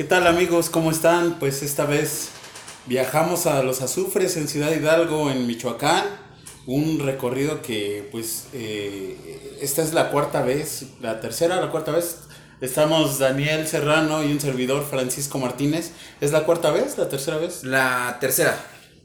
¿Qué 0.00 0.04
tal 0.04 0.26
amigos? 0.26 0.70
¿Cómo 0.70 0.90
están? 0.90 1.38
Pues 1.38 1.62
esta 1.62 1.84
vez 1.84 2.30
viajamos 2.86 3.44
a 3.44 3.62
Los 3.62 3.82
Azufres 3.82 4.38
en 4.38 4.48
Ciudad 4.48 4.74
Hidalgo, 4.74 5.30
en 5.30 5.46
Michoacán. 5.46 6.06
Un 6.66 7.00
recorrido 7.00 7.60
que 7.60 8.08
pues 8.10 8.46
eh, 8.54 9.58
esta 9.60 9.82
es 9.82 9.92
la 9.92 10.10
cuarta 10.10 10.40
vez, 10.40 10.86
la 11.02 11.20
tercera, 11.20 11.60
la 11.60 11.70
cuarta 11.70 11.92
vez. 11.92 12.20
Estamos 12.62 13.18
Daniel 13.18 13.68
Serrano 13.68 14.24
y 14.24 14.32
un 14.32 14.40
servidor 14.40 14.86
Francisco 14.88 15.36
Martínez. 15.36 15.90
¿Es 16.22 16.32
la 16.32 16.44
cuarta 16.44 16.70
vez? 16.70 16.96
¿La 16.96 17.10
tercera 17.10 17.36
vez? 17.36 17.62
La 17.62 18.16
tercera. 18.22 18.58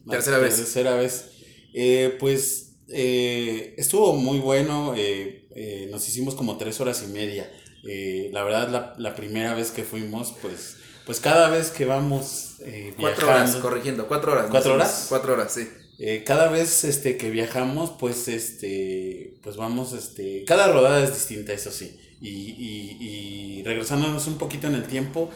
La 0.05 0.13
tercera 0.13 0.38
vez. 0.38 0.55
Tercera 0.55 0.95
vez. 0.95 1.25
Eh, 1.73 2.16
pues 2.21 2.77
eh, 2.88 3.75
estuvo 3.77 4.13
muy 4.13 4.39
bueno. 4.39 4.93
eh, 4.95 5.49
eh, 5.57 5.89
nos 5.91 6.07
hicimos 6.07 6.35
como 6.35 6.55
tres 6.55 6.80
horas 6.80 7.03
y 7.05 7.12
media. 7.12 7.52
Eh, 7.85 8.30
la 8.31 8.43
verdad, 8.43 8.70
la, 8.70 8.95
la 8.98 9.13
primera 9.13 9.53
vez 9.53 9.71
que 9.71 9.84
fuimos, 9.84 10.34
pues, 10.41 10.77
pues 11.05 11.20
cada 11.20 11.50
vez 11.50 11.70
que 11.72 11.86
vamos 11.86 12.55
eh, 12.62 12.94
Cuatro 13.00 13.27
horas, 13.27 13.55
corrigiendo, 13.58 14.08
cuatro 14.08 14.32
horas. 14.34 14.48
¿Cuatro 14.50 14.73
menos. 14.73 14.88
horas? 14.88 15.05
Cuatro 15.09 15.34
horas, 15.34 15.54
sí. 15.54 15.70
Eh, 15.98 16.23
cada 16.26 16.50
vez 16.50 16.84
este, 16.84 17.16
que 17.18 17.30
viajamos, 17.30 17.91
pues, 18.00 18.28
este, 18.28 19.38
pues 19.44 19.55
vamos, 19.55 19.94
este, 19.94 20.44
cada 20.45 20.68
rodada 20.68 21.02
es 21.04 21.14
distinta, 21.14 21.54
eso 21.54 21.72
sí. 21.72 22.00
Y, 22.22 22.30
y, 22.30 22.98
y 23.59 23.64
regresándonos 23.64 24.28
un 24.28 24.38
poquito 24.38 24.68
en 24.68 24.76
el 24.76 24.84
tiempo, 24.88 25.30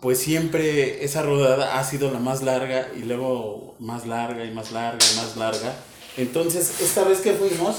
pues 0.00 0.18
siempre 0.18 1.04
esa 1.04 1.22
rodada 1.22 1.78
ha 1.78 1.84
sido 1.84 2.10
la 2.10 2.18
más 2.18 2.42
larga 2.42 2.88
y 2.96 3.00
luego 3.04 3.76
más 3.78 4.06
larga 4.06 4.44
y 4.44 4.50
más 4.50 4.72
larga 4.72 4.98
y 5.12 5.16
más 5.16 5.36
larga. 5.36 5.74
Entonces, 6.16 6.80
esta 6.80 7.04
vez 7.04 7.20
que 7.20 7.32
fuimos, 7.34 7.76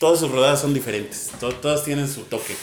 todas 0.00 0.18
sus 0.20 0.30
rodadas 0.30 0.60
son 0.60 0.74
diferentes, 0.74 1.30
to- 1.38 1.54
todas 1.54 1.84
tienen 1.84 2.08
su 2.08 2.22
toque. 2.22 2.56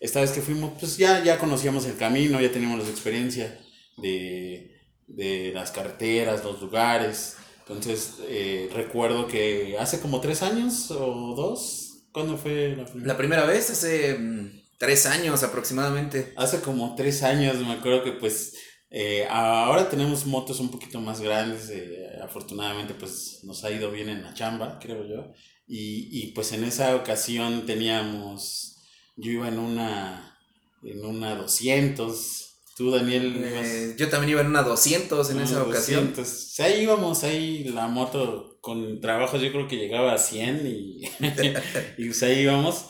Esta 0.00 0.20
vez 0.20 0.30
que 0.30 0.42
fuimos, 0.42 0.72
pues 0.78 0.96
ya, 0.96 1.22
ya 1.24 1.38
conocíamos 1.38 1.86
el 1.86 1.96
camino, 1.96 2.40
ya 2.40 2.52
teníamos 2.52 2.82
la 2.84 2.90
experiencia 2.90 3.58
de, 3.96 4.76
de 5.06 5.52
las 5.54 5.70
carreteras, 5.70 6.44
los 6.44 6.60
lugares. 6.60 7.36
Entonces, 7.60 8.14
eh, 8.28 8.70
recuerdo 8.72 9.26
que 9.26 9.76
hace 9.78 10.00
como 10.00 10.20
tres 10.20 10.42
años 10.42 10.90
o 10.90 11.34
dos, 11.34 12.08
¿cuándo 12.12 12.36
fue 12.36 12.76
la 12.76 12.84
primera? 12.84 13.06
La 13.12 13.16
primera 13.16 13.44
vez 13.44 13.70
hace 13.70 14.16
mm, 14.18 14.62
tres 14.78 15.06
años 15.06 15.42
aproximadamente. 15.42 16.32
Hace 16.36 16.60
como 16.60 16.94
tres 16.94 17.22
años, 17.22 17.56
me 17.56 17.72
acuerdo 17.72 18.04
que 18.04 18.12
pues 18.12 18.54
eh, 18.90 19.26
ahora 19.28 19.88
tenemos 19.88 20.26
motos 20.26 20.60
un 20.60 20.70
poquito 20.70 21.00
más 21.00 21.20
grandes, 21.20 21.68
eh, 21.70 22.08
afortunadamente 22.22 22.94
pues 22.94 23.40
nos 23.42 23.64
ha 23.64 23.70
ido 23.70 23.90
bien 23.90 24.08
en 24.08 24.22
la 24.22 24.34
chamba, 24.34 24.78
creo 24.80 25.04
yo. 25.06 25.32
Y, 25.66 26.08
y 26.12 26.32
pues 26.32 26.52
en 26.52 26.62
esa 26.64 26.94
ocasión 26.94 27.66
teníamos, 27.66 28.75
yo 29.16 29.32
iba 29.32 29.48
en 29.48 29.58
una, 29.58 30.38
en 30.82 31.04
una 31.04 31.34
200, 31.34 32.60
tú 32.76 32.90
Daniel 32.90 33.36
ibas 33.36 33.66
Eh, 33.66 33.94
yo 33.98 34.08
también 34.08 34.32
iba 34.32 34.40
en 34.42 34.48
una 34.48 34.62
200 34.62 35.30
en 35.30 35.36
en 35.36 35.42
esa 35.42 35.56
una 35.56 35.64
ocasión. 35.64 36.12
200. 36.14 36.60
Ahí 36.60 36.82
íbamos, 36.82 37.24
ahí 37.24 37.64
la 37.64 37.88
moto 37.88 38.58
con 38.60 39.00
trabajos 39.00 39.40
yo 39.40 39.52
creo 39.52 39.68
que 39.68 39.76
llegaba 39.76 40.12
a 40.12 40.18
100 40.18 40.66
y, 40.66 41.02
y 41.98 42.04
pues 42.06 42.22
ahí 42.22 42.40
íbamos 42.40 42.86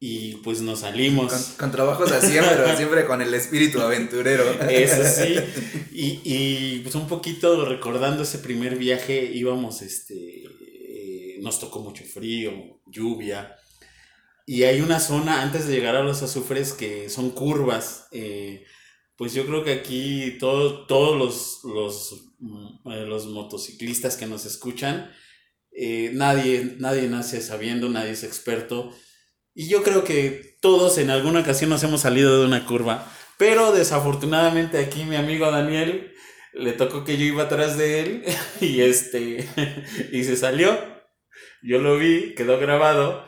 y 0.00 0.36
pues 0.36 0.60
nos 0.60 0.80
salimos. 0.80 1.32
Con, 1.32 1.42
con 1.56 1.70
trabajos 1.72 2.12
así, 2.12 2.36
pero 2.38 2.76
siempre 2.76 3.04
con 3.04 3.20
el 3.20 3.34
espíritu 3.34 3.80
aventurero. 3.80 4.44
Eso 4.68 5.02
sí. 5.04 5.36
Y, 6.00 6.20
y, 6.22 6.78
pues 6.84 6.94
un 6.94 7.08
poquito 7.08 7.64
recordando 7.64 8.22
ese 8.22 8.38
primer 8.38 8.76
viaje, 8.76 9.32
íbamos, 9.34 9.82
este, 9.82 10.44
eh, 10.44 11.38
nos 11.40 11.58
tocó 11.58 11.80
mucho 11.80 12.04
frío, 12.04 12.52
lluvia. 12.86 13.56
Y 14.50 14.62
hay 14.64 14.80
una 14.80 14.98
zona 14.98 15.42
antes 15.42 15.66
de 15.66 15.74
llegar 15.74 15.94
a 15.94 16.02
los 16.02 16.22
azufres 16.22 16.72
que 16.72 17.10
son 17.10 17.30
curvas. 17.30 18.08
eh, 18.12 18.64
pues 19.16 19.34
yo 19.34 19.44
creo 19.46 19.64
que 19.64 19.72
aquí 19.72 20.38
todo- 20.38 20.86
todos 20.86 21.18
los, 21.18 21.60
los, 21.64 22.14
mm, 22.38 22.90
eh, 22.92 23.04
los 23.06 23.26
motociclistas 23.26 24.16
que 24.16 24.26
nos 24.26 24.46
escuchan, 24.46 25.10
eh, 25.72 26.10
nadie, 26.14 26.76
nadie 26.78 27.08
nace 27.08 27.40
sabiendo, 27.42 27.88
nadie 27.90 28.12
es 28.12 28.24
experto. 28.24 28.90
Y 29.54 29.68
yo 29.68 29.82
creo 29.82 30.04
que 30.04 30.56
todos 30.62 30.98
en 30.98 31.10
alguna 31.10 31.40
ocasión 31.40 31.68
nos 31.70 31.82
hemos 31.82 32.00
salido 32.02 32.40
de 32.40 32.46
una 32.46 32.64
curva. 32.66 33.12
Pero 33.38 33.72
desafortunadamente 33.72 34.78
aquí 34.78 35.04
mi 35.04 35.16
amigo 35.16 35.50
Daniel 35.50 36.12
le 36.54 36.72
tocó 36.72 37.04
que 37.04 37.18
yo 37.18 37.24
iba 37.24 37.44
atrás 37.44 37.76
de 37.76 38.00
él 38.00 38.24
y 38.62 38.80
este 38.82 39.48
y 40.12 40.24
se 40.24 40.36
salió. 40.36 40.78
Yo 41.62 41.80
lo 41.80 41.98
vi, 41.98 42.34
quedó 42.36 42.58
grabado 42.58 43.27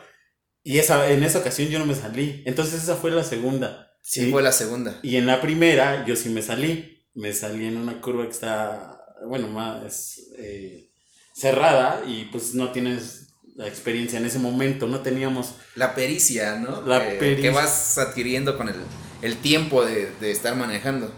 y 0.63 0.79
esa 0.79 1.11
en 1.11 1.23
esa 1.23 1.39
ocasión 1.39 1.69
yo 1.69 1.79
no 1.79 1.87
me 1.87 1.95
salí. 1.95 2.43
Entonces 2.47 2.83
esa 2.83 2.97
fue 2.97 3.11
la 3.11 3.25
segunda. 3.25 3.93
Sí, 4.03 4.31
fue 4.31 4.43
la 4.43 4.53
segunda. 4.53 4.99
Y 5.03 5.17
en 5.17 5.27
la 5.27 5.41
primera 5.41 6.05
yo 6.07 6.17
sí 6.17 6.29
me 6.31 6.43
salí. 6.43 6.99
Me 7.15 7.33
salí 7.33 7.67
en 7.67 7.77
una 7.77 8.01
curva 8.01 8.25
que 8.25 8.31
está 8.31 8.97
bueno, 9.27 9.49
más 9.49 10.19
eh, 10.39 10.91
cerrada 11.35 12.03
y 12.07 12.25
pues 12.27 12.55
no 12.55 12.71
tienes 12.73 13.29
la 13.57 13.69
experiencia 13.69 14.19
en 14.19 14.25
ese 14.25 14.39
momento, 14.39 14.87
no 14.87 15.01
teníamos 15.01 15.55
La 15.75 15.95
pericia, 15.95 16.57
¿no? 16.57 16.83
La 16.87 17.01
pericia. 17.19 17.43
Que 17.43 17.51
vas 17.51 17.99
adquiriendo 17.99 18.57
con 18.57 18.69
el, 18.69 18.77
el 19.23 19.37
tiempo 19.37 19.85
de, 19.85 20.11
de 20.21 20.31
estar 20.31 20.57
manejando. 20.57 21.13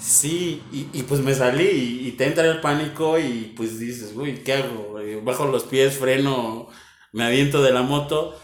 Sí, 0.00 0.62
y, 0.70 0.86
y 0.92 1.02
pues 1.02 1.20
me 1.20 1.34
salí 1.34 1.64
y, 1.66 2.08
y 2.08 2.12
te 2.12 2.26
entra 2.26 2.46
el 2.46 2.60
pánico 2.60 3.18
y 3.18 3.52
pues 3.56 3.80
dices, 3.80 4.12
uy, 4.14 4.42
¿qué 4.44 4.52
hago? 4.52 5.00
Eh, 5.00 5.20
Bajo 5.24 5.46
los 5.46 5.64
pies, 5.64 5.94
freno, 5.98 6.68
me 7.12 7.24
aviento 7.24 7.62
de 7.62 7.72
la 7.72 7.82
moto. 7.82 8.38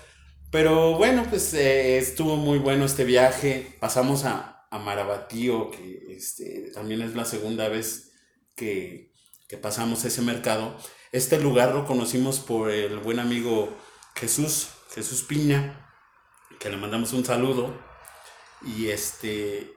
Pero 0.55 0.93
bueno, 0.97 1.27
pues 1.29 1.53
eh, 1.53 1.99
estuvo 1.99 2.37
muy 2.37 2.61
bueno 2.61 2.85
este 2.85 3.03
viaje. 3.03 3.77
Pasamos 3.81 4.25
a, 4.25 4.69
a 4.71 4.79
Marabatío, 4.79 5.69
que 5.73 6.07
este, 6.11 6.71
también 6.73 7.03
es 7.03 7.17
la 7.17 7.25
segunda 7.25 7.69
vez 7.69 8.13
que, 8.55 9.13
que 9.49 9.59
pasamos 9.59 10.05
ese 10.05 10.23
mercado. 10.23 10.77
Este 11.11 11.41
lugar 11.41 11.75
lo 11.75 11.85
conocimos 11.87 12.39
por 12.39 12.71
el 12.71 13.01
buen 13.01 13.19
amigo 13.19 13.77
Jesús, 14.15 14.69
Jesús 14.95 15.25
Piña, 15.25 15.93
que 16.61 16.71
le 16.71 16.77
mandamos 16.77 17.13
un 17.15 17.25
saludo. 17.25 17.77
Y 18.65 18.91
este, 18.91 19.73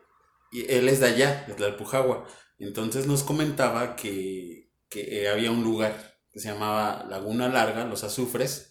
y 0.52 0.72
él 0.72 0.90
es 0.90 1.00
de 1.00 1.08
allá, 1.08 1.46
de 1.48 1.56
Tlalpujagua. 1.56 2.28
Entonces 2.60 3.08
nos 3.08 3.24
comentaba 3.24 3.96
que, 3.96 4.70
que 4.90 5.28
había 5.28 5.50
un 5.50 5.64
lugar 5.64 6.20
que 6.32 6.40
se 6.40 6.50
llamaba 6.50 7.04
Laguna 7.10 7.50
Larga, 7.50 7.84
Los 7.86 8.04
Azufres. 8.04 8.67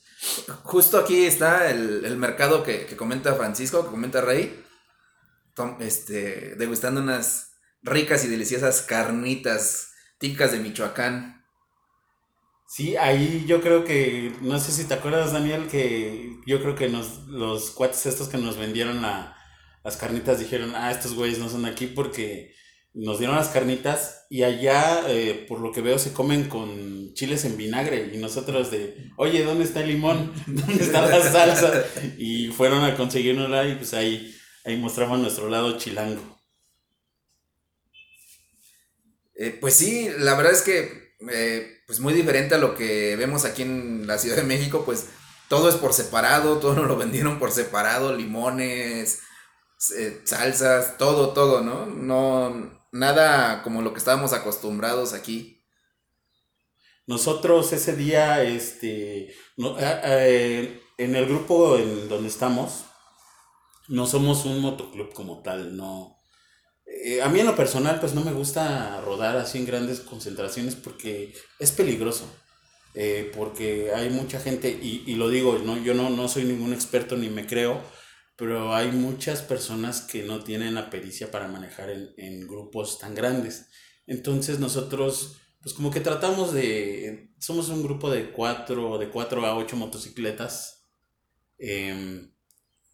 Justo 0.62 0.98
aquí 0.98 1.24
está 1.26 1.70
el, 1.70 2.04
el 2.04 2.16
mercado 2.16 2.62
que, 2.62 2.86
que 2.86 2.96
comenta 2.96 3.34
Francisco, 3.34 3.84
que 3.84 3.90
comenta 3.90 4.20
Rey. 4.20 4.64
Tom- 5.54 5.76
este, 5.80 6.54
degustando 6.56 7.00
unas 7.00 7.52
ricas 7.82 8.24
y 8.24 8.28
deliciosas 8.28 8.82
carnitas 8.82 9.92
típicas 10.18 10.52
de 10.52 10.58
Michoacán. 10.60 11.44
Sí, 12.68 12.96
ahí 12.96 13.44
yo 13.46 13.60
creo 13.60 13.84
que, 13.84 14.34
no 14.40 14.58
sé 14.58 14.72
si 14.72 14.84
te 14.84 14.94
acuerdas, 14.94 15.32
Daniel, 15.32 15.68
que 15.68 16.36
yo 16.46 16.60
creo 16.60 16.74
que 16.74 16.88
nos, 16.88 17.26
los 17.28 17.70
cuates 17.70 18.06
estos 18.06 18.28
que 18.28 18.38
nos 18.38 18.56
vendieron 18.56 19.02
la- 19.02 19.36
las 19.84 19.96
carnitas 19.96 20.40
dijeron, 20.40 20.74
ah, 20.74 20.90
estos 20.90 21.14
güeyes 21.14 21.38
no 21.38 21.48
son 21.48 21.64
aquí 21.64 21.86
porque 21.86 22.54
nos 22.96 23.18
dieron 23.18 23.36
las 23.36 23.48
carnitas 23.48 24.24
y 24.30 24.42
allá, 24.42 25.04
eh, 25.08 25.44
por 25.46 25.60
lo 25.60 25.70
que 25.70 25.82
veo, 25.82 25.98
se 25.98 26.14
comen 26.14 26.48
con 26.48 27.12
chiles 27.12 27.44
en 27.44 27.58
vinagre 27.58 28.10
y 28.12 28.16
nosotros 28.16 28.70
de, 28.70 29.12
oye, 29.16 29.44
¿dónde 29.44 29.64
está 29.64 29.82
el 29.82 29.88
limón? 29.88 30.32
¿Dónde 30.46 30.82
está 30.82 31.06
la 31.06 31.22
salsa? 31.22 31.84
Y 32.16 32.48
fueron 32.48 32.82
a 32.84 32.96
conseguirnosla 32.96 33.68
y 33.68 33.74
pues 33.74 33.92
ahí, 33.92 34.34
ahí 34.64 34.78
mostraban 34.78 35.20
nuestro 35.20 35.50
lado 35.50 35.76
chilango. 35.76 36.40
Eh, 39.34 39.56
pues 39.60 39.74
sí, 39.74 40.08
la 40.18 40.34
verdad 40.34 40.52
es 40.52 40.62
que 40.62 41.14
eh, 41.30 41.82
pues 41.86 42.00
muy 42.00 42.14
diferente 42.14 42.54
a 42.54 42.58
lo 42.58 42.74
que 42.74 43.14
vemos 43.16 43.44
aquí 43.44 43.60
en 43.60 44.06
la 44.06 44.16
Ciudad 44.16 44.36
de 44.36 44.42
México, 44.42 44.84
pues 44.86 45.06
todo 45.48 45.68
es 45.68 45.76
por 45.76 45.92
separado, 45.92 46.58
todo 46.58 46.74
nos 46.74 46.88
lo 46.88 46.96
vendieron 46.96 47.38
por 47.38 47.52
separado, 47.52 48.16
limones, 48.16 49.20
eh, 49.96 50.22
salsas, 50.24 50.96
todo, 50.96 51.34
todo, 51.34 51.60
¿no? 51.60 51.84
No, 51.86 52.75
nada 52.92 53.62
como 53.62 53.82
lo 53.82 53.92
que 53.92 53.98
estábamos 53.98 54.32
acostumbrados 54.32 55.12
aquí. 55.12 55.64
Nosotros 57.06 57.72
ese 57.72 57.94
día, 57.94 58.42
este, 58.42 59.28
eh, 59.28 59.34
eh, 59.58 60.80
en 60.98 61.14
el 61.14 61.26
grupo 61.26 61.76
en 61.76 62.08
donde 62.08 62.28
estamos, 62.28 62.84
no 63.88 64.06
somos 64.06 64.44
un 64.44 64.60
motoclub 64.60 65.12
como 65.12 65.42
tal, 65.42 65.76
no. 65.76 66.18
Eh, 66.84 67.22
a 67.22 67.28
mí 67.28 67.38
en 67.40 67.46
lo 67.46 67.54
personal, 67.54 68.00
pues 68.00 68.14
no 68.14 68.22
me 68.22 68.32
gusta 68.32 69.00
rodar 69.02 69.36
así 69.36 69.58
en 69.58 69.66
grandes 69.66 70.00
concentraciones 70.00 70.74
porque 70.74 71.34
es 71.58 71.72
peligroso. 71.72 72.26
porque 73.36 73.92
hay 73.94 74.08
mucha 74.08 74.40
gente, 74.40 74.70
y, 74.70 75.04
y 75.06 75.16
lo 75.16 75.28
digo, 75.28 75.58
no, 75.58 75.76
yo 75.76 75.92
no, 75.92 76.08
no 76.08 76.28
soy 76.28 76.44
ningún 76.44 76.72
experto 76.72 77.14
ni 77.16 77.28
me 77.28 77.46
creo, 77.46 77.82
pero 78.36 78.74
hay 78.74 78.92
muchas 78.92 79.42
personas 79.42 80.02
que 80.02 80.22
no 80.24 80.42
tienen 80.44 80.74
la 80.74 80.90
pericia 80.90 81.30
para 81.30 81.48
manejar 81.48 81.90
en, 81.90 82.10
en 82.18 82.46
grupos 82.46 82.98
tan 82.98 83.14
grandes. 83.14 83.68
Entonces 84.06 84.58
nosotros, 84.60 85.38
pues 85.60 85.74
como 85.74 85.90
que 85.90 86.00
tratamos 86.00 86.52
de, 86.52 87.32
somos 87.40 87.68
un 87.70 87.82
grupo 87.82 88.10
de 88.10 88.30
cuatro, 88.32 88.98
de 88.98 89.08
cuatro 89.10 89.44
a 89.46 89.56
ocho 89.56 89.76
motocicletas. 89.76 90.84
em, 91.58 92.32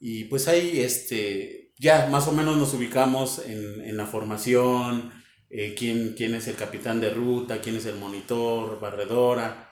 Y 0.00 0.24
pues 0.26 0.48
ahí, 0.48 0.80
este, 0.80 1.72
ya 1.78 2.08
más 2.08 2.28
o 2.28 2.32
menos 2.32 2.56
nos 2.58 2.74
ubicamos 2.74 3.40
en, 3.46 3.82
en 3.82 3.96
la 3.96 4.06
formación, 4.06 5.12
eh, 5.50 5.74
quién, 5.78 6.14
quién 6.16 6.34
es 6.34 6.48
el 6.48 6.56
capitán 6.56 7.00
de 7.00 7.10
ruta, 7.10 7.60
quién 7.62 7.76
es 7.76 7.86
el 7.86 7.96
monitor, 7.96 8.80
barredora. 8.80 9.71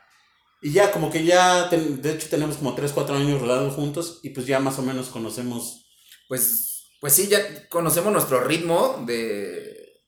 Y 0.63 0.73
ya, 0.73 0.93
como 0.93 1.11
que 1.11 1.25
ya, 1.25 1.69
de 1.69 2.13
hecho 2.13 2.29
tenemos 2.29 2.59
como 2.59 2.75
3, 2.75 2.93
4 2.93 3.17
años 3.17 3.41
rodados 3.41 3.75
juntos 3.75 4.21
y 4.23 4.31
pues 4.31 4.47
ya 4.47 4.61
más 4.61 4.79
o 4.79 4.83
menos 4.83 5.09
conocemos. 5.09 5.87
Pues, 6.29 6.93
pues 7.01 7.15
sí, 7.15 7.29
ya 7.29 7.69
conocemos 7.69 8.13
nuestro 8.13 8.45
ritmo 8.45 9.03
de, 9.07 10.03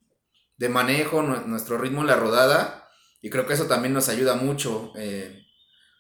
de 0.59 0.69
manejo, 0.69 1.23
nuestro 1.23 1.79
ritmo 1.79 2.03
en 2.03 2.09
la 2.09 2.17
rodada 2.17 2.91
y 3.23 3.31
creo 3.31 3.47
que 3.47 3.55
eso 3.55 3.67
también 3.67 3.95
nos 3.95 4.09
ayuda 4.09 4.35
mucho. 4.35 4.93
Eh, 4.97 5.47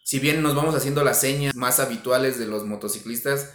si 0.04 0.18
bien 0.18 0.42
nos 0.42 0.54
vamos 0.54 0.74
haciendo 0.74 1.04
las 1.04 1.20
señas 1.20 1.54
más 1.54 1.80
habituales 1.80 2.38
de 2.38 2.46
los 2.46 2.64
motociclistas, 2.64 3.54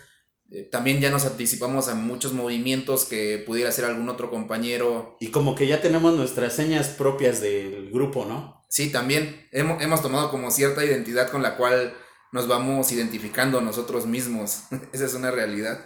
eh, 0.52 0.64
también 0.64 1.02
ya 1.02 1.10
nos 1.10 1.26
anticipamos 1.26 1.90
a 1.90 1.96
muchos 1.96 2.34
movimientos 2.34 3.06
que 3.06 3.44
pudiera 3.46 3.70
hacer 3.70 3.86
algún 3.86 4.08
otro 4.10 4.30
compañero. 4.30 5.18
Y 5.20 5.28
como 5.28 5.56
que 5.56 5.68
ya 5.68 5.82
tenemos 5.82 6.16
nuestras 6.16 6.54
señas 6.54 6.88
propias 6.90 7.42
del 7.42 7.92
grupo, 7.92 8.26
¿no? 8.26 8.66
Sí, 8.70 8.92
también 8.92 9.48
hemos, 9.52 9.82
hemos 9.82 10.02
tomado 10.02 10.30
como 10.30 10.52
cierta 10.52 10.86
identidad 10.86 11.30
con 11.30 11.42
la 11.42 11.58
cual 11.58 11.94
nos 12.32 12.48
vamos 12.48 12.92
identificando 12.92 13.62
nosotros 13.62 14.06
mismos. 14.06 14.64
Esa 14.94 15.06
es 15.06 15.14
una 15.14 15.32
realidad. 15.32 15.80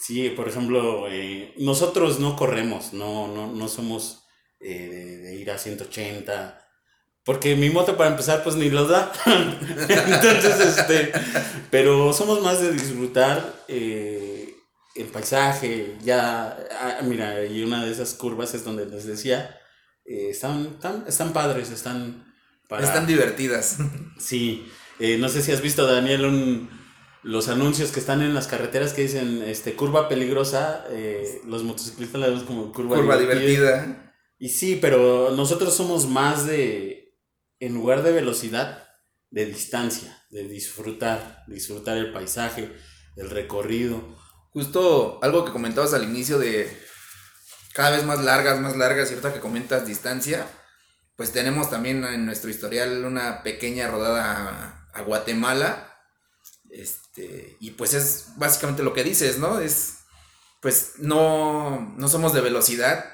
Sí, 0.00 0.30
por 0.30 0.48
ejemplo, 0.48 1.08
eh, 1.08 1.54
nosotros 1.58 2.20
no 2.20 2.36
corremos, 2.36 2.92
no, 2.92 3.28
no, 3.28 3.52
no 3.52 3.68
somos 3.68 4.26
eh, 4.60 4.88
de, 4.88 5.16
de, 5.18 5.34
ir 5.36 5.50
a 5.50 5.58
180 5.58 6.65
porque 7.26 7.56
mi 7.56 7.70
moto 7.70 7.96
para 7.96 8.10
empezar 8.10 8.44
pues 8.44 8.54
ni 8.54 8.70
los 8.70 8.88
da. 8.88 9.12
Entonces, 9.26 10.78
este, 10.78 11.12
pero 11.72 12.12
somos 12.12 12.40
más 12.40 12.62
de 12.62 12.70
disfrutar 12.70 13.64
eh, 13.66 14.54
el 14.94 15.06
paisaje. 15.06 15.96
Ya, 16.04 16.56
ah, 16.80 17.00
mira, 17.02 17.44
y 17.44 17.64
una 17.64 17.84
de 17.84 17.90
esas 17.90 18.14
curvas 18.14 18.54
es 18.54 18.64
donde 18.64 18.86
les 18.86 19.06
decía, 19.06 19.58
eh, 20.04 20.28
están, 20.30 20.74
están, 20.76 21.04
están 21.08 21.32
padres, 21.32 21.72
están... 21.72 22.32
Están 22.70 23.08
divertidas. 23.08 23.78
Sí, 24.18 24.70
eh, 25.00 25.18
no 25.18 25.28
sé 25.28 25.42
si 25.42 25.50
has 25.50 25.60
visto, 25.60 25.84
Daniel, 25.84 26.26
un, 26.26 26.70
los 27.24 27.48
anuncios 27.48 27.90
que 27.90 27.98
están 27.98 28.22
en 28.22 28.34
las 28.34 28.46
carreteras 28.46 28.92
que 28.92 29.02
dicen, 29.02 29.42
este, 29.42 29.74
curva 29.74 30.08
peligrosa, 30.08 30.84
los 31.44 31.64
motociclistas 31.64 32.20
la 32.20 32.28
vemos 32.28 32.44
como 32.44 32.72
curva, 32.72 32.94
curva 32.94 33.18
divertida. 33.18 34.14
Y 34.38 34.50
sí, 34.50 34.78
pero 34.80 35.32
nosotros 35.32 35.74
somos 35.74 36.06
más 36.06 36.46
de 36.46 37.05
en 37.60 37.74
lugar 37.74 38.02
de 38.02 38.12
velocidad, 38.12 38.88
de 39.30 39.46
distancia, 39.46 40.24
de 40.30 40.48
disfrutar, 40.48 41.44
disfrutar 41.46 41.96
el 41.96 42.12
paisaje, 42.12 42.74
el 43.16 43.30
recorrido. 43.30 44.16
Justo 44.52 45.18
algo 45.22 45.44
que 45.44 45.52
comentabas 45.52 45.94
al 45.94 46.04
inicio 46.04 46.38
de 46.38 46.70
cada 47.72 47.90
vez 47.90 48.04
más 48.04 48.22
largas, 48.22 48.60
más 48.60 48.76
largas, 48.76 49.08
cierta 49.08 49.34
que 49.34 49.40
comentas 49.40 49.86
distancia, 49.86 50.46
pues 51.16 51.32
tenemos 51.32 51.70
también 51.70 52.04
en 52.04 52.24
nuestro 52.24 52.50
historial 52.50 53.04
una 53.04 53.42
pequeña 53.42 53.88
rodada 53.88 54.88
a, 54.92 55.02
Guatemala. 55.02 55.94
Este, 56.70 57.56
y 57.60 57.72
pues 57.72 57.92
es 57.92 58.28
básicamente 58.36 58.82
lo 58.82 58.94
que 58.94 59.04
dices, 59.04 59.38
¿no? 59.38 59.60
Es, 59.60 59.98
pues 60.62 60.94
no, 60.98 61.94
no 61.98 62.08
somos 62.08 62.32
de 62.32 62.40
velocidad. 62.40 63.04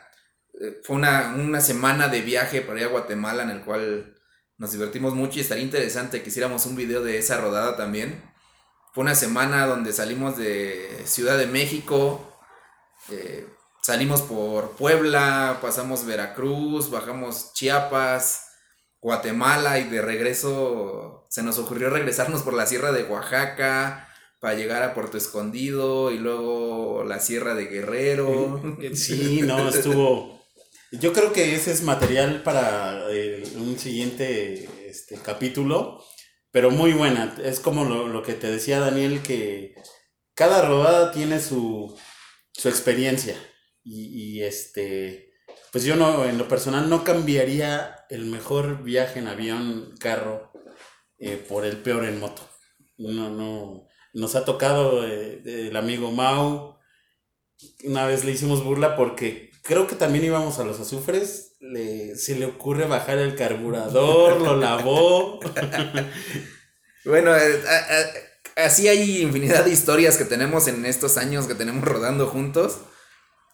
Eh, 0.60 0.80
fue 0.84 0.96
una, 0.96 1.34
una 1.36 1.60
semana 1.60 2.06
de 2.06 2.20
viaje 2.20 2.60
para 2.60 2.80
ir 2.80 2.86
a 2.86 2.90
Guatemala 2.90 3.42
en 3.42 3.50
el 3.50 3.64
cual 3.64 4.14
nos 4.62 4.70
divertimos 4.70 5.12
mucho 5.12 5.38
y 5.38 5.43
estaría 5.43 5.64
interesante 5.64 6.23
que 6.23 6.29
hiciéramos 6.29 6.67
un 6.67 6.76
video 6.76 7.03
de 7.03 7.19
esa 7.19 7.41
rodada 7.41 7.76
también. 7.76 8.23
Fue 8.94 9.03
una 9.03 9.17
semana 9.17 9.67
donde 9.67 9.93
salimos 9.93 10.37
de 10.37 11.03
Ciudad 11.05 11.37
de 11.37 11.49
México, 11.49 12.32
eh, 13.11 13.44
salimos 13.82 14.23
por 14.23 14.76
Puebla, 14.76 15.59
pasamos 15.61 16.06
Veracruz, 16.06 16.93
bajamos 16.93 17.53
Chiapas, 17.55 18.50
Guatemala 19.00 19.81
y 19.81 19.88
de 19.88 20.00
regreso 20.00 21.26
se 21.29 21.43
nos 21.43 21.59
ocurrió 21.59 21.91
regresarnos 21.91 22.43
por 22.43 22.55
la 22.55 22.67
Sierra 22.67 22.93
de 22.93 23.03
Oaxaca 23.03 24.09
para 24.38 24.55
llegar 24.55 24.85
a 24.85 24.94
Puerto 24.94 25.19
Escondido 25.19 26.12
y 26.12 26.19
luego 26.19 27.03
la 27.03 27.19
Sierra 27.19 27.56
de 27.56 27.67
Guerrero. 27.67 28.62
Sí, 28.94 29.43
no, 29.43 29.70
estuvo 29.70 30.41
yo 30.92 31.12
creo 31.12 31.32
que 31.32 31.54
ese 31.54 31.72
es 31.72 31.82
material 31.82 32.42
para 32.42 33.10
eh, 33.10 33.42
un 33.56 33.78
siguiente 33.78 34.68
este, 34.86 35.16
capítulo, 35.16 36.04
pero 36.50 36.70
muy 36.70 36.92
buena. 36.92 37.34
Es 37.42 37.60
como 37.60 37.84
lo, 37.84 38.22
que 38.22 38.34
te 38.34 38.50
decía 38.50 38.78
Daniel, 38.78 39.22
que 39.22 39.74
cada 40.34 40.66
rodada 40.66 41.10
tiene 41.12 41.40
su, 41.40 41.96
su 42.52 42.68
experiencia. 42.68 43.36
Y, 43.84 44.42
este, 44.42 45.32
pues 45.72 45.84
yo 45.84 45.96
no, 45.96 46.24
en 46.26 46.38
lo 46.38 46.46
personal 46.46 46.88
no 46.88 47.04
cambiaría 47.04 48.04
el 48.10 48.26
mejor 48.26 48.82
viaje 48.84 49.18
en 49.18 49.28
avión, 49.28 49.94
carro, 49.98 50.52
eh, 51.18 51.42
por 51.48 51.64
el 51.64 51.78
peor 51.78 52.04
en 52.04 52.20
moto. 52.20 52.42
No, 52.98 53.30
no. 53.30 53.88
Nos 54.12 54.36
ha 54.36 54.44
tocado 54.44 55.06
eh, 55.06 55.40
el 55.44 55.76
amigo 55.76 56.12
Mau. 56.12 56.78
Una 57.84 58.06
vez 58.06 58.24
le 58.24 58.32
hicimos 58.32 58.62
burla 58.62 58.94
porque 58.94 59.51
creo 59.62 59.87
que 59.87 59.94
también 59.94 60.25
íbamos 60.25 60.59
a 60.59 60.64
los 60.64 60.81
azufres, 60.81 61.53
le, 61.61 62.17
se 62.17 62.35
le 62.35 62.47
ocurre 62.47 62.87
bajar 62.87 63.19
el 63.19 63.37
carburador, 63.37 64.41
lo 64.41 64.56
lavó. 64.56 65.41
bueno, 67.05 67.35
eh, 67.37 67.62
así 68.56 68.88
hay 68.88 69.23
infinidad 69.23 69.64
de 69.64 69.70
historias 69.70 70.17
que 70.17 70.25
tenemos 70.25 70.67
en 70.67 70.85
estos 70.85 71.17
años 71.17 71.47
que 71.47 71.55
tenemos 71.55 71.85
rodando 71.85 72.26
juntos. 72.26 72.79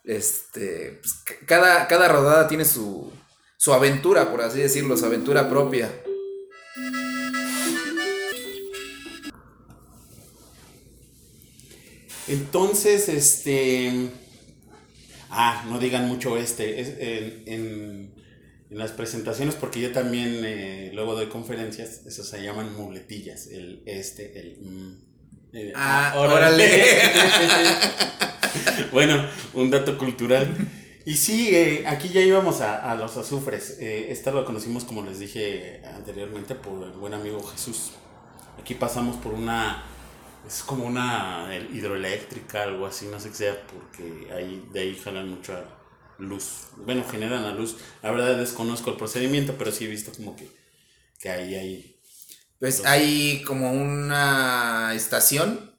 Este, 0.04 1.00
pues, 1.02 1.36
cada, 1.46 1.86
cada 1.86 2.08
rodada 2.08 2.48
tiene 2.48 2.64
su, 2.64 3.12
su 3.58 3.74
aventura, 3.74 4.30
por 4.30 4.40
así 4.40 4.60
decirlo, 4.60 4.96
su 4.96 5.04
aventura 5.04 5.50
propia. 5.50 5.92
Entonces, 12.28 13.08
este 13.08 14.10
ah, 15.30 15.64
no 15.68 15.78
digan 15.78 16.08
mucho 16.08 16.36
este, 16.36 16.80
es, 16.80 16.88
en, 16.98 17.42
en, 17.46 18.18
las 18.70 18.92
presentaciones, 18.92 19.54
porque 19.54 19.80
yo 19.80 19.92
también 19.92 20.42
eh, 20.44 20.90
luego 20.92 21.14
doy 21.14 21.28
conferencias, 21.28 22.02
eso 22.06 22.22
se 22.22 22.42
llaman 22.42 22.76
muletillas, 22.76 23.46
el 23.46 23.82
este, 23.86 24.38
el... 24.38 24.58
Mm, 24.60 24.98
eh, 25.54 25.72
ah, 25.74 26.12
ah 26.12 26.20
órale. 26.20 26.68
bueno, 28.92 29.26
un 29.54 29.70
dato 29.70 29.96
cultural. 29.96 30.54
Y 31.06 31.16
sí, 31.16 31.48
eh, 31.54 31.84
aquí 31.86 32.10
ya 32.10 32.20
íbamos 32.20 32.60
a, 32.60 32.90
a 32.90 32.94
los 32.94 33.16
azufres. 33.16 33.78
Eh, 33.80 34.08
esta 34.10 34.30
lo 34.30 34.44
conocimos, 34.44 34.84
como 34.84 35.02
les 35.02 35.18
dije 35.18 35.80
anteriormente, 35.94 36.54
por 36.54 36.84
el 36.84 36.92
buen 36.92 37.14
amigo 37.14 37.42
Jesús. 37.42 37.92
Aquí 38.60 38.74
pasamos 38.74 39.16
por 39.16 39.32
una 39.32 39.82
es 40.48 40.62
como 40.62 40.86
una 40.86 41.50
hidroeléctrica, 41.72 42.62
algo 42.62 42.86
así, 42.86 43.06
no 43.06 43.20
sé 43.20 43.28
qué 43.28 43.34
sea, 43.34 43.66
porque 43.66 44.32
ahí, 44.32 44.66
de 44.72 44.80
ahí 44.80 44.96
jalan 44.96 45.28
mucha 45.28 45.62
luz. 46.18 46.68
Bueno, 46.78 47.04
generan 47.04 47.42
la 47.42 47.52
luz. 47.52 47.76
La 48.02 48.10
verdad 48.10 48.38
desconozco 48.38 48.90
el 48.90 48.96
procedimiento, 48.96 49.56
pero 49.58 49.70
sí 49.70 49.84
he 49.84 49.88
visto 49.88 50.10
como 50.10 50.34
que, 50.34 50.48
que 51.20 51.28
ahí 51.28 51.54
hay... 51.54 52.00
Pues 52.58 52.84
hay 52.86 53.42
como 53.46 53.72
una 53.72 54.92
estación 54.94 55.78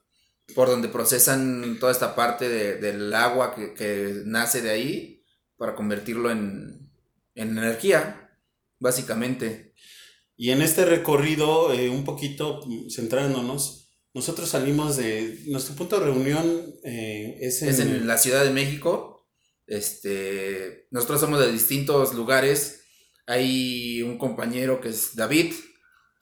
por 0.53 0.67
donde 0.67 0.87
procesan 0.87 1.77
toda 1.79 1.91
esta 1.91 2.15
parte 2.15 2.47
del 2.47 3.11
agua 3.15 3.55
que, 3.55 4.21
nace 4.25 4.61
de 4.61 4.69
ahí 4.69 5.23
para 5.57 5.73
convertirlo 5.73 6.29
en, 6.29 6.91
energía, 7.33 8.37
básicamente. 8.77 9.73
Y 10.37 10.51
en 10.51 10.61
este 10.61 10.85
recorrido, 10.85 11.73
eh, 11.73 11.89
un 11.89 12.03
poquito 12.03 12.61
centrándonos, 12.89 13.88
nosotros 14.13 14.49
salimos 14.49 14.97
de. 14.97 15.39
Nuestro 15.47 15.75
punto 15.75 15.99
de 15.99 16.05
reunión 16.05 16.65
eh, 16.83 17.37
es, 17.41 17.61
en, 17.61 17.69
es 17.69 17.79
en 17.79 18.07
la 18.07 18.17
Ciudad 18.17 18.43
de 18.43 18.51
México. 18.51 19.27
Este, 19.67 20.87
nosotros 20.91 21.21
somos 21.21 21.39
de 21.39 21.51
distintos 21.51 22.13
lugares. 22.13 22.83
Hay 23.27 24.01
un 24.01 24.17
compañero 24.17 24.81
que 24.81 24.89
es 24.89 25.15
David, 25.15 25.53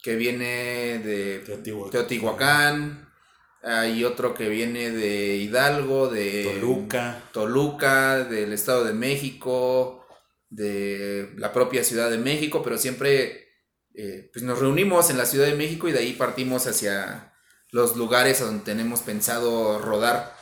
que 0.02 0.16
viene 0.16 0.98
de 0.98 1.38
Teotihuacán. 1.90 3.08
Hay 3.62 4.04
otro 4.04 4.34
que 4.34 4.48
viene 4.48 4.90
de 4.90 5.36
Hidalgo, 5.36 6.08
de 6.08 6.44
Toluca. 6.44 7.22
Toluca, 7.32 8.24
del 8.24 8.52
Estado 8.52 8.84
de 8.84 8.92
México, 8.92 10.06
de 10.50 11.32
la 11.36 11.52
propia 11.52 11.82
Ciudad 11.82 12.10
de 12.10 12.18
México, 12.18 12.62
pero 12.62 12.78
siempre 12.78 13.48
eh, 13.94 14.30
pues 14.32 14.44
nos 14.44 14.58
reunimos 14.58 15.10
en 15.10 15.18
la 15.18 15.26
Ciudad 15.26 15.46
de 15.46 15.56
México 15.56 15.88
y 15.88 15.92
de 15.92 15.98
ahí 15.98 16.12
partimos 16.12 16.66
hacia, 16.66 17.32
los 17.70 17.96
lugares 17.96 18.40
donde 18.40 18.64
tenemos 18.64 19.00
pensado 19.00 19.78
rodar. 19.78 20.36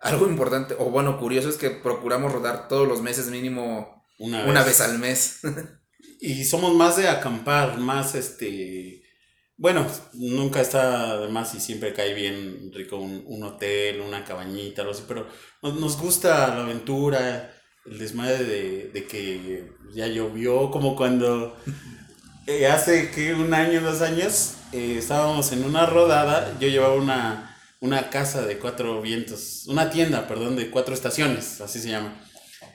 Algo 0.00 0.26
importante, 0.26 0.74
o 0.78 0.86
bueno, 0.86 1.18
curioso 1.18 1.48
es 1.48 1.56
que 1.56 1.70
procuramos 1.70 2.32
rodar 2.32 2.68
todos 2.68 2.88
los 2.88 3.02
meses 3.02 3.26
mínimo 3.26 4.02
una 4.18 4.64
vez, 4.64 4.80
al 4.80 4.98
mes. 4.98 5.40
y 6.20 6.44
somos 6.44 6.74
más 6.74 6.96
de 6.96 7.08
acampar, 7.08 7.78
más 7.78 8.14
este 8.14 9.00
bueno, 9.60 9.86
nunca 10.14 10.62
está 10.62 11.18
de 11.18 11.28
más 11.28 11.54
y 11.54 11.60
siempre 11.60 11.92
cae 11.92 12.14
bien 12.14 12.72
rico 12.72 12.96
un, 12.96 13.22
un 13.26 13.42
hotel, 13.42 14.00
una 14.00 14.24
cabañita, 14.24 14.80
algo 14.80 14.94
así, 14.94 15.04
pero 15.06 15.26
nos, 15.62 15.74
nos 15.74 16.00
gusta 16.00 16.48
la 16.48 16.62
aventura, 16.62 17.54
el 17.84 17.98
desmadre 17.98 18.42
de, 18.44 18.88
de 18.88 19.04
que 19.06 19.70
ya 19.92 20.06
llovió, 20.06 20.70
como 20.70 20.96
cuando 20.96 21.54
eh, 22.50 22.66
hace 22.66 23.10
que 23.10 23.32
un 23.34 23.54
año, 23.54 23.80
dos 23.80 24.02
años, 24.02 24.54
eh, 24.72 24.96
estábamos 24.98 25.52
en 25.52 25.64
una 25.64 25.86
rodada, 25.86 26.56
yo 26.58 26.68
llevaba 26.68 26.94
una, 26.94 27.56
una 27.80 28.10
casa 28.10 28.42
de 28.44 28.58
cuatro 28.58 29.00
vientos, 29.00 29.64
una 29.68 29.90
tienda, 29.90 30.26
perdón, 30.26 30.56
de 30.56 30.70
cuatro 30.70 30.92
estaciones, 30.92 31.60
así 31.60 31.78
se 31.78 31.90
llama, 31.90 32.20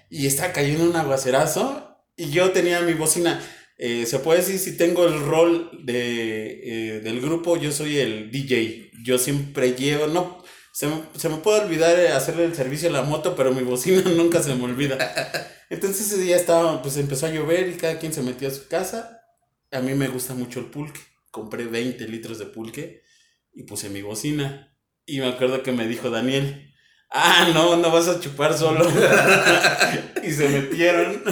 y 0.10 0.28
está 0.28 0.54
cayendo 0.54 0.86
un 0.86 0.96
aguacerazo 0.96 1.98
y 2.16 2.30
yo 2.30 2.52
tenía 2.52 2.80
mi 2.82 2.94
bocina. 2.94 3.42
Eh, 3.78 4.06
se 4.06 4.20
puede 4.20 4.40
decir 4.40 4.58
si 4.58 4.78
tengo 4.78 5.06
el 5.06 5.20
rol 5.20 5.70
de, 5.84 6.96
eh, 6.96 7.00
del 7.02 7.20
grupo, 7.20 7.58
yo 7.58 7.72
soy 7.74 8.00
el 8.00 8.32
DJ. 8.32 8.92
Yo 9.04 9.18
siempre 9.18 9.74
llevo, 9.74 10.08
no, 10.08 10.42
se 10.72 10.88
me, 10.88 11.02
se 11.18 11.28
me 11.28 11.38
puede 11.38 11.66
olvidar 11.66 11.98
hacerle 12.14 12.46
el 12.46 12.56
servicio 12.56 12.88
a 12.90 12.94
la 12.94 13.02
moto, 13.02 13.36
pero 13.36 13.54
mi 13.54 13.64
bocina 13.64 14.02
nunca 14.16 14.42
se 14.42 14.56
me 14.56 14.64
olvida. 14.64 15.46
Entonces 15.70 16.08
ese 16.08 16.22
día 16.22 16.38
estaba, 16.38 16.82
pues 16.82 16.96
empezó 16.98 17.26
a 17.26 17.32
llover 17.32 17.68
y 17.68 17.74
cada 17.74 18.00
quien 18.00 18.14
se 18.14 18.22
metió 18.22 18.48
a 18.48 18.52
su 18.52 18.68
casa. 18.68 19.25
A 19.76 19.82
mí 19.82 19.94
me 19.94 20.08
gusta 20.08 20.34
mucho 20.34 20.60
el 20.60 20.68
pulque. 20.68 21.00
Compré 21.32 21.66
20 21.66 22.08
litros 22.08 22.40
de 22.40 22.46
pulque 22.46 23.04
y 23.54 23.64
puse 23.64 23.90
mi 23.90 24.02
bocina. 24.02 24.76
Y 25.06 25.20
me 25.20 25.28
acuerdo 25.28 25.64
que 25.64 25.72
me 25.72 25.88
dijo 25.88 26.10
Daniel, 26.10 26.74
ah, 27.12 27.50
no, 27.54 27.76
no 27.78 27.92
vas 27.92 28.08
a 28.08 28.20
chupar 28.20 28.58
solo. 28.58 28.90
y 30.24 30.32
se 30.32 30.50
metieron, 30.50 31.24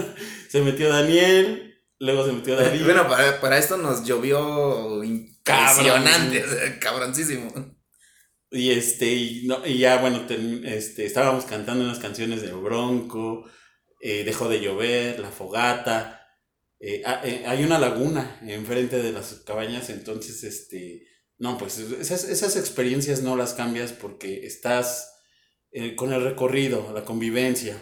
se 0.50 0.62
metió 0.62 0.90
Daniel, 0.90 1.74
Luego 2.04 2.26
se 2.26 2.34
metió 2.34 2.58
Darío. 2.58 2.84
Bueno, 2.84 3.08
para, 3.08 3.40
para 3.40 3.58
esto 3.58 3.78
nos 3.78 4.04
llovió 4.04 5.02
impresionante, 5.06 6.44
o 6.44 6.50
sea, 6.50 6.78
cabroncísimo. 6.80 7.50
Y 8.52 8.72
este, 8.72 9.08
y, 9.08 9.48
no, 9.48 9.66
y 9.66 9.78
ya, 9.78 9.98
bueno, 10.02 10.26
ten- 10.26 10.66
este, 10.66 11.06
estábamos 11.06 11.46
cantando 11.46 11.86
unas 11.86 12.00
canciones 12.00 12.42
de 12.42 12.52
Bronco, 12.52 13.50
eh, 14.02 14.26
Dejó 14.26 14.50
de 14.50 14.60
llover, 14.60 15.20
La 15.22 15.32
Fogata. 15.32 16.23
Eh, 16.86 17.02
ah, 17.06 17.22
eh, 17.24 17.44
hay 17.48 17.64
una 17.64 17.80
laguna 17.80 18.40
enfrente 18.46 19.02
de 19.02 19.14
las 19.14 19.36
cabañas, 19.46 19.90
entonces, 19.90 20.44
este, 20.44 21.08
no, 21.38 21.58
pues 21.58 21.78
esas, 21.78 22.26
esas 22.26 22.58
experiencias 22.58 23.22
no 23.22 23.38
las 23.38 23.54
cambias 23.54 23.94
porque 23.94 24.46
estás 24.46 25.14
eh, 25.72 25.96
con 25.96 26.12
el 26.12 26.22
recorrido, 26.22 26.92
la 26.94 27.06
convivencia. 27.06 27.78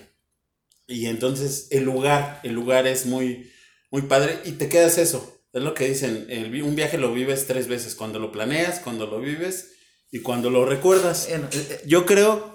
Y 0.85 1.07
entonces 1.07 1.67
el 1.71 1.83
lugar, 1.83 2.41
el 2.43 2.53
lugar 2.53 2.85
es 2.85 3.07
muy, 3.07 3.51
muy 3.89 4.03
padre 4.03 4.39
y 4.45 4.51
te 4.51 4.69
quedas 4.69 4.99
eso. 4.99 5.41
Es 5.51 5.63
lo 5.63 5.73
que 5.73 5.87
dicen, 5.87 6.27
el 6.29 6.61
un 6.61 6.75
viaje 6.75 6.99
lo 6.99 7.11
vives 7.11 7.47
tres 7.47 7.67
veces, 7.67 7.95
cuando 7.95 8.19
lo 8.19 8.31
planeas, 8.31 8.79
cuando 8.81 9.07
lo 9.07 9.19
vives 9.19 9.71
y 10.11 10.19
cuando 10.19 10.51
lo 10.51 10.63
recuerdas. 10.65 11.27
Eh, 11.27 11.41
eh, 11.51 11.81
Yo 11.87 12.05
creo, 12.05 12.51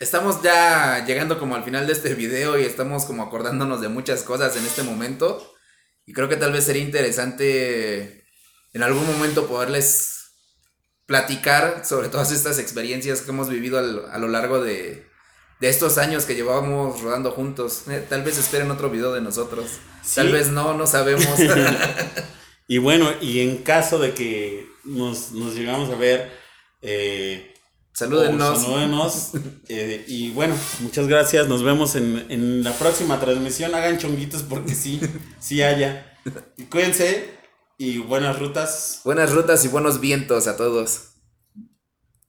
Estamos 0.00 0.42
ya 0.42 1.04
llegando 1.06 1.38
como 1.38 1.54
al 1.54 1.62
final 1.62 1.86
de 1.86 1.92
este 1.92 2.14
video 2.14 2.58
y 2.58 2.64
estamos 2.64 3.04
como 3.04 3.22
acordándonos 3.22 3.80
de 3.80 3.88
muchas 3.88 4.24
cosas 4.24 4.56
en 4.56 4.66
este 4.66 4.82
momento. 4.82 5.51
Y 6.06 6.12
creo 6.12 6.28
que 6.28 6.36
tal 6.36 6.52
vez 6.52 6.64
sería 6.64 6.82
interesante 6.82 8.24
en 8.72 8.82
algún 8.82 9.06
momento 9.06 9.46
poderles 9.46 10.18
platicar 11.06 11.84
sobre 11.84 12.08
todas 12.08 12.32
estas 12.32 12.58
experiencias 12.58 13.20
que 13.22 13.30
hemos 13.30 13.48
vivido 13.48 13.78
al- 13.78 14.10
a 14.10 14.18
lo 14.18 14.28
largo 14.28 14.62
de, 14.62 15.06
de 15.60 15.68
estos 15.68 15.98
años 15.98 16.24
que 16.24 16.34
llevábamos 16.34 17.00
rodando 17.02 17.30
juntos. 17.32 17.82
Eh, 17.88 18.04
tal 18.08 18.22
vez 18.22 18.38
esperen 18.38 18.70
otro 18.70 18.90
video 18.90 19.12
de 19.12 19.20
nosotros. 19.20 19.78
Tal 20.14 20.32
vez 20.32 20.48
no, 20.48 20.74
no 20.74 20.86
sabemos. 20.86 21.26
y 22.68 22.78
bueno, 22.78 23.10
y 23.20 23.40
en 23.40 23.58
caso 23.58 23.98
de 23.98 24.14
que 24.14 24.66
nos, 24.84 25.32
nos 25.32 25.54
llegamos 25.54 25.90
a 25.90 25.96
ver, 25.96 26.32
eh, 26.80 27.51
Salúdenos, 27.94 29.32
eh, 29.68 30.04
y 30.08 30.30
bueno, 30.30 30.54
muchas 30.80 31.06
gracias. 31.08 31.46
Nos 31.46 31.62
vemos 31.62 31.94
en, 31.94 32.26
en 32.30 32.64
la 32.64 32.72
próxima 32.72 33.20
transmisión. 33.20 33.74
Hagan 33.74 33.98
chonguitos 33.98 34.42
porque 34.42 34.74
sí, 34.74 35.00
sí 35.38 35.62
haya. 35.62 36.18
Y 36.56 36.64
cuídense 36.64 37.38
y 37.76 37.98
buenas 37.98 38.38
rutas. 38.38 39.00
Buenas 39.04 39.32
rutas 39.32 39.64
y 39.64 39.68
buenos 39.68 40.00
vientos 40.00 40.46
a 40.46 40.56
todos. 40.56 41.11